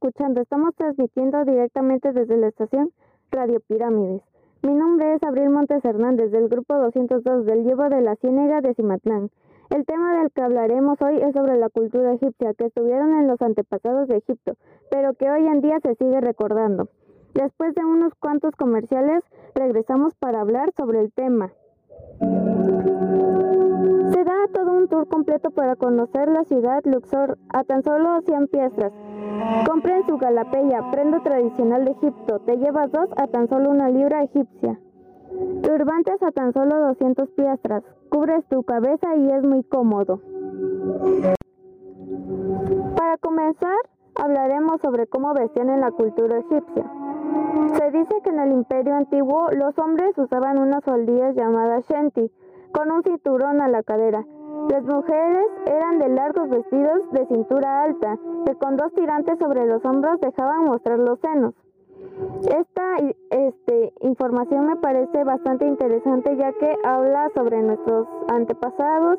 escuchando. 0.00 0.40
Estamos 0.40 0.74
transmitiendo 0.76 1.44
directamente 1.44 2.12
desde 2.12 2.38
la 2.38 2.48
estación 2.48 2.90
Radio 3.30 3.60
Pirámides. 3.60 4.22
Mi 4.62 4.72
nombre 4.72 5.14
es 5.14 5.22
Abril 5.22 5.50
Montes 5.50 5.84
Hernández 5.84 6.30
del 6.30 6.48
grupo 6.48 6.74
202 6.74 7.44
del 7.44 7.64
Llevo 7.64 7.86
de 7.90 8.00
la 8.00 8.16
Ciénega 8.16 8.62
de 8.62 8.72
Cimatlán. 8.74 9.30
El 9.68 9.84
tema 9.84 10.18
del 10.18 10.30
que 10.32 10.40
hablaremos 10.40 11.00
hoy 11.02 11.18
es 11.18 11.34
sobre 11.34 11.58
la 11.58 11.68
cultura 11.68 12.14
egipcia 12.14 12.54
que 12.54 12.66
estuvieron 12.66 13.12
en 13.12 13.28
los 13.28 13.42
antepasados 13.42 14.08
de 14.08 14.16
Egipto, 14.16 14.54
pero 14.90 15.12
que 15.12 15.30
hoy 15.30 15.46
en 15.46 15.60
día 15.60 15.78
se 15.82 15.94
sigue 15.96 16.20
recordando. 16.22 16.88
Después 17.34 17.74
de 17.74 17.84
unos 17.84 18.14
cuantos 18.14 18.56
comerciales, 18.56 19.22
regresamos 19.54 20.14
para 20.14 20.40
hablar 20.40 20.72
sobre 20.78 21.00
el 21.00 21.12
tema. 21.12 21.52
Da 24.30 24.46
todo 24.54 24.70
un 24.70 24.86
tour 24.86 25.08
completo 25.08 25.50
para 25.50 25.74
conocer 25.74 26.28
la 26.28 26.44
ciudad 26.44 26.82
Luxor 26.84 27.36
a 27.48 27.64
tan 27.64 27.82
solo 27.82 28.20
100 28.20 28.46
piezas. 28.46 28.92
Compren 29.68 30.06
su 30.06 30.18
galapeya, 30.18 30.88
prenda 30.92 31.20
tradicional 31.20 31.84
de 31.84 31.90
Egipto. 31.90 32.38
Te 32.46 32.56
llevas 32.56 32.92
dos 32.92 33.08
a 33.16 33.26
tan 33.26 33.48
solo 33.48 33.70
una 33.70 33.88
libra 33.88 34.22
egipcia. 34.22 34.78
Turbantes 35.64 36.22
a 36.22 36.30
tan 36.30 36.52
solo 36.52 36.78
200 36.78 37.28
piastras. 37.30 37.82
Cubres 38.08 38.46
tu 38.48 38.62
cabeza 38.62 39.16
y 39.16 39.32
es 39.32 39.42
muy 39.42 39.64
cómodo. 39.64 40.20
Para 42.96 43.16
comenzar, 43.16 43.78
hablaremos 44.14 44.80
sobre 44.80 45.08
cómo 45.08 45.34
vestían 45.34 45.70
en 45.70 45.80
la 45.80 45.90
cultura 45.90 46.38
egipcia. 46.38 46.88
Se 47.74 47.90
dice 47.90 48.14
que 48.22 48.30
en 48.30 48.38
el 48.38 48.52
imperio 48.52 48.94
antiguo 48.94 49.48
los 49.50 49.76
hombres 49.80 50.16
usaban 50.16 50.58
unas 50.58 50.84
faldillas 50.84 51.34
llamadas 51.34 51.84
shenti, 51.88 52.30
con 52.72 52.90
un 52.90 53.02
cinturón 53.02 53.60
a 53.60 53.68
la 53.68 53.82
cadera. 53.82 54.24
Las 54.70 54.84
mujeres 54.84 55.46
eran 55.66 55.98
de 55.98 56.08
largos 56.08 56.48
vestidos 56.48 57.10
de 57.12 57.26
cintura 57.26 57.82
alta, 57.82 58.18
que 58.46 58.54
con 58.54 58.76
dos 58.76 58.92
tirantes 58.94 59.38
sobre 59.38 59.66
los 59.66 59.84
hombros 59.84 60.20
dejaban 60.20 60.64
mostrar 60.64 60.98
los 60.98 61.18
senos. 61.20 61.54
Esta 62.42 62.96
este, 63.30 63.92
información 64.00 64.66
me 64.66 64.76
parece 64.76 65.24
bastante 65.24 65.66
interesante 65.66 66.36
ya 66.36 66.52
que 66.52 66.74
habla 66.84 67.30
sobre 67.34 67.62
nuestros 67.62 68.08
antepasados 68.28 69.18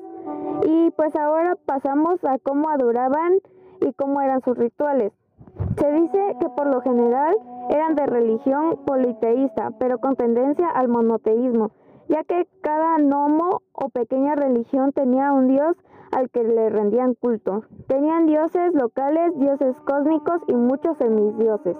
y 0.65 0.91
pues 0.91 1.15
ahora 1.15 1.55
pasamos 1.65 2.23
a 2.23 2.37
cómo 2.39 2.69
adoraban 2.69 3.33
y 3.81 3.93
cómo 3.93 4.21
eran 4.21 4.41
sus 4.41 4.57
rituales. 4.57 5.13
Se 5.77 5.91
dice 5.91 6.35
que 6.39 6.49
por 6.49 6.67
lo 6.67 6.81
general 6.81 7.35
eran 7.69 7.95
de 7.95 8.05
religión 8.05 8.79
politeísta, 8.85 9.71
pero 9.79 9.99
con 9.99 10.15
tendencia 10.15 10.67
al 10.67 10.87
monoteísmo, 10.87 11.71
ya 12.11 12.25
que 12.25 12.45
cada 12.61 12.97
nomo 12.97 13.61
o 13.71 13.87
pequeña 13.87 14.35
religión 14.35 14.91
tenía 14.91 15.31
un 15.31 15.47
dios 15.47 15.77
al 16.11 16.29
que 16.29 16.43
le 16.43 16.69
rendían 16.69 17.13
culto. 17.13 17.63
Tenían 17.87 18.25
dioses 18.25 18.73
locales, 18.73 19.31
dioses 19.39 19.79
cósmicos 19.87 20.41
y 20.47 20.53
muchos 20.53 20.97
semidioses. 20.97 21.77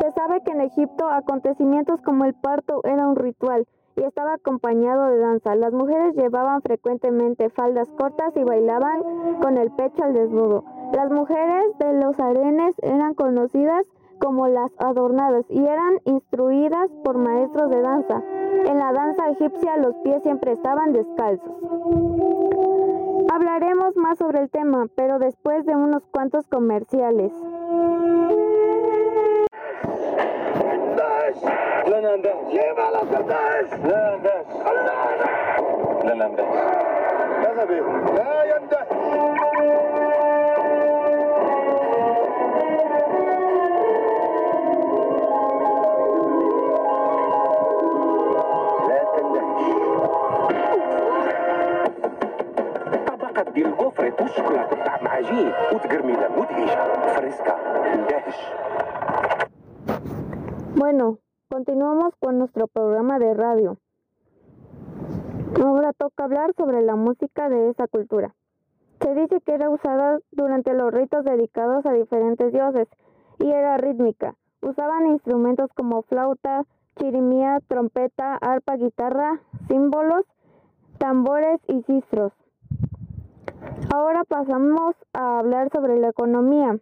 Se 0.00 0.12
sabe 0.12 0.42
que 0.44 0.52
en 0.52 0.60
Egipto 0.60 1.08
acontecimientos 1.08 2.02
como 2.02 2.26
el 2.26 2.34
parto 2.34 2.82
era 2.84 3.08
un 3.08 3.16
ritual 3.16 3.66
y 3.96 4.02
estaba 4.02 4.34
acompañado 4.34 5.06
de 5.06 5.18
danza. 5.18 5.54
Las 5.56 5.72
mujeres 5.72 6.14
llevaban 6.14 6.60
frecuentemente 6.60 7.48
faldas 7.48 7.88
cortas 7.98 8.36
y 8.36 8.44
bailaban 8.44 9.00
con 9.40 9.56
el 9.56 9.70
pecho 9.70 10.04
al 10.04 10.12
desnudo. 10.12 10.62
Las 10.92 11.10
mujeres 11.10 11.64
de 11.78 11.94
los 11.94 12.20
arenes 12.20 12.74
eran 12.82 13.14
conocidas 13.14 13.86
como 14.20 14.48
las 14.48 14.70
adornadas 14.78 15.44
y 15.48 15.64
eran 15.64 15.98
instruidas 16.04 16.90
por 17.04 17.18
maestros 17.18 17.70
de 17.70 17.80
danza. 17.80 18.22
En 18.66 18.78
la 18.78 18.92
danza 18.92 19.30
egipcia 19.30 19.76
los 19.76 19.94
pies 20.04 20.22
siempre 20.22 20.52
estaban 20.52 20.92
descalzos. 20.92 21.54
Hablaremos 23.32 23.96
más 23.96 24.18
sobre 24.18 24.40
el 24.40 24.50
tema, 24.50 24.86
pero 24.94 25.18
después 25.18 25.64
de 25.66 25.76
unos 25.76 26.02
cuantos 26.10 26.46
comerciales. 26.48 27.32
دي 53.53 53.65
الجفر 53.65 54.09
تشكلك 54.09 54.73
بتاع 54.73 54.99
عجين 55.13 55.51
وتقرميلة 55.73 56.27
مدهشة 56.37 57.13
فريسكا 57.15 57.55
اندهش 57.93 58.37
Bueno, 60.75 61.19
continuamos 61.49 62.13
con 62.19 62.39
nuestro 62.39 62.67
programa 62.67 63.19
de 63.19 63.33
radio. 63.35 63.77
Ahora 65.63 65.93
toca 65.93 66.23
hablar 66.25 66.53
sobre 66.57 66.81
la 66.81 66.95
música 66.95 67.47
de 67.47 67.69
esa 67.69 67.87
cultura. 67.87 68.33
Se 69.01 69.13
dice 69.13 69.39
que 69.45 69.53
era 69.53 69.69
usada 69.69 70.19
durante 70.31 70.73
los 70.73 70.91
ritos 70.91 71.23
dedicados 71.23 71.85
a 71.85 71.93
diferentes 71.93 72.51
dioses 72.51 72.87
y 73.39 73.49
era 73.51 73.77
rítmica. 73.77 74.35
Usaban 74.61 75.07
instrumentos 75.07 75.69
como 75.75 76.01
flauta, 76.01 76.63
chirimía, 76.97 77.59
trompeta, 77.67 78.35
arpa, 78.41 78.75
guitarra, 78.75 79.39
símbolos, 79.67 80.25
tambores 80.97 81.59
y 81.67 81.83
cistros. 81.83 82.33
Ahora 83.94 84.24
pasamos 84.24 84.94
a 85.12 85.38
hablar 85.38 85.70
sobre 85.70 85.98
la 85.98 86.08
economía. 86.08 86.78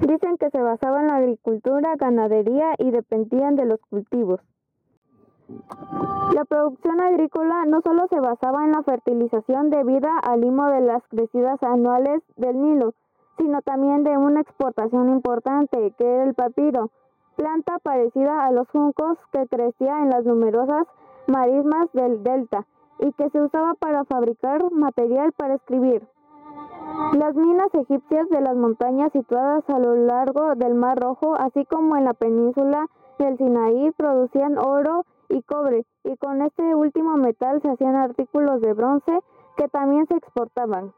Dicen 0.00 0.36
que 0.38 0.50
se 0.50 0.60
basaba 0.60 1.00
en 1.00 1.08
la 1.08 1.16
agricultura, 1.16 1.96
ganadería 1.96 2.74
y 2.78 2.90
dependían 2.90 3.56
de 3.56 3.64
los 3.64 3.80
cultivos. 3.88 4.40
La 6.34 6.44
producción 6.44 7.00
agrícola 7.00 7.64
no 7.66 7.80
solo 7.80 8.06
se 8.08 8.20
basaba 8.20 8.64
en 8.64 8.72
la 8.72 8.82
fertilización 8.82 9.70
debida 9.70 10.16
al 10.22 10.42
limo 10.42 10.66
de 10.66 10.80
las 10.80 11.02
crecidas 11.08 11.60
anuales 11.62 12.22
del 12.36 12.60
Nilo, 12.60 12.94
sino 13.36 13.60
también 13.62 14.04
de 14.04 14.16
una 14.16 14.42
exportación 14.42 15.10
importante, 15.10 15.92
que 15.98 16.04
era 16.04 16.24
el 16.24 16.34
papiro, 16.34 16.90
planta 17.36 17.78
parecida 17.82 18.44
a 18.44 18.52
los 18.52 18.68
juncos 18.68 19.18
que 19.32 19.46
crecía 19.48 20.02
en 20.02 20.10
las 20.10 20.24
numerosas 20.24 20.86
marismas 21.26 21.90
del 21.94 22.22
delta 22.22 22.66
y 23.00 23.12
que 23.12 23.30
se 23.30 23.40
usaba 23.40 23.74
para 23.74 24.04
fabricar 24.04 24.70
material 24.72 25.32
para 25.32 25.54
escribir. 25.54 26.06
Las 27.12 27.34
minas 27.34 27.68
egipcias 27.74 28.28
de 28.28 28.40
las 28.40 28.56
montañas 28.56 29.12
situadas 29.12 29.68
a 29.68 29.78
lo 29.78 29.94
largo 29.94 30.54
del 30.54 30.74
Mar 30.74 30.98
Rojo, 30.98 31.34
así 31.34 31.64
como 31.64 31.96
en 31.96 32.04
la 32.04 32.14
península 32.14 32.86
del 33.18 33.36
Sinaí, 33.38 33.90
producían 33.96 34.58
oro 34.58 35.04
y 35.28 35.42
cobre, 35.42 35.84
y 36.04 36.16
con 36.16 36.42
este 36.42 36.74
último 36.74 37.16
metal 37.16 37.60
se 37.62 37.70
hacían 37.70 37.94
artículos 37.96 38.60
de 38.60 38.72
bronce 38.74 39.18
que 39.56 39.68
también 39.68 40.06
se 40.06 40.16
exportaban. 40.16 40.92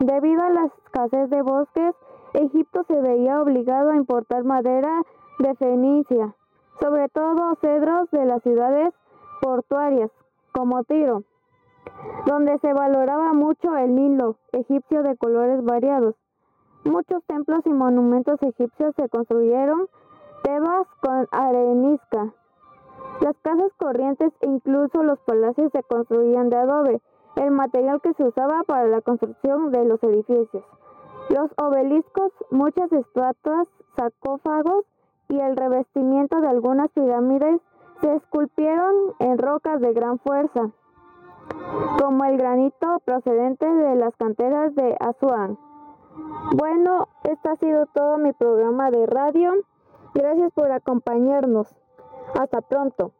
Debido 0.00 0.42
a 0.42 0.50
la 0.50 0.66
escasez 0.66 1.28
de 1.30 1.42
bosques, 1.42 1.94
Egipto 2.34 2.84
se 2.84 3.00
veía 3.00 3.42
obligado 3.42 3.90
a 3.90 3.96
importar 3.96 4.44
madera 4.44 5.02
de 5.38 5.54
Fenicia, 5.56 6.34
sobre 6.80 7.08
todo 7.08 7.56
cedros 7.60 8.10
de 8.10 8.24
las 8.24 8.42
ciudades 8.42 8.94
portuarias, 9.40 10.10
como 10.52 10.84
Tiro, 10.84 11.22
donde 12.26 12.58
se 12.58 12.72
valoraba 12.72 13.32
mucho 13.32 13.76
el 13.76 13.94
Nilo 13.94 14.36
egipcio 14.52 15.02
de 15.02 15.16
colores 15.16 15.64
variados. 15.64 16.14
Muchos 16.84 17.22
templos 17.26 17.60
y 17.66 17.70
monumentos 17.70 18.42
egipcios 18.42 18.94
se 18.96 19.08
construyeron 19.08 19.88
Tebas 20.42 20.86
con 21.00 21.26
arenisca. 21.32 22.32
Las 23.20 23.36
casas 23.42 23.72
corrientes 23.76 24.32
e 24.40 24.46
incluso 24.46 25.02
los 25.02 25.18
palacios 25.20 25.72
se 25.72 25.82
construían 25.82 26.48
de 26.48 26.56
adobe, 26.56 27.00
el 27.36 27.50
material 27.50 28.00
que 28.00 28.14
se 28.14 28.24
usaba 28.24 28.62
para 28.64 28.86
la 28.86 29.00
construcción 29.00 29.72
de 29.72 29.84
los 29.84 30.02
edificios. 30.02 30.64
Los 31.30 31.50
obeliscos, 31.56 32.32
muchas 32.50 32.90
estatuas, 32.92 33.68
sarcófagos 33.96 34.84
y 35.28 35.38
el 35.38 35.56
revestimiento 35.56 36.40
de 36.40 36.48
algunas 36.48 36.88
pirámides 36.90 37.60
se 38.00 38.14
esculpieron 38.14 38.94
en 39.18 39.38
rocas 39.38 39.80
de 39.80 39.92
gran 39.92 40.18
fuerza, 40.20 40.70
como 42.00 42.24
el 42.24 42.38
granito 42.38 43.00
procedente 43.04 43.66
de 43.66 43.96
las 43.96 44.14
canteras 44.16 44.74
de 44.74 44.96
Asuán. 45.00 45.58
Bueno, 46.56 47.08
este 47.24 47.48
ha 47.48 47.56
sido 47.56 47.86
todo 47.86 48.18
mi 48.18 48.32
programa 48.32 48.90
de 48.90 49.06
radio. 49.06 49.52
Gracias 50.14 50.52
por 50.52 50.70
acompañarnos. 50.72 51.74
Hasta 52.38 52.60
pronto. 52.60 53.12